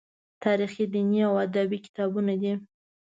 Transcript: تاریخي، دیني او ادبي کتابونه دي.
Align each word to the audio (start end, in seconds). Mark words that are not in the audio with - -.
تاریخي، 0.43 0.83
دیني 0.93 1.19
او 1.27 1.33
ادبي 1.45 1.77
کتابونه 1.85 2.33
دي. 2.41 2.53